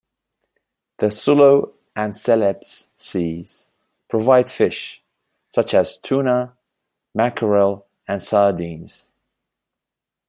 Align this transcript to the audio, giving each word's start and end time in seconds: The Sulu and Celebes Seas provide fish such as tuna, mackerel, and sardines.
The 0.97 1.11
Sulu 1.11 1.73
and 1.95 2.15
Celebes 2.15 2.87
Seas 2.97 3.69
provide 4.09 4.49
fish 4.49 4.99
such 5.47 5.75
as 5.75 5.97
tuna, 5.97 6.57
mackerel, 7.13 7.85
and 8.07 8.19
sardines. 8.19 9.11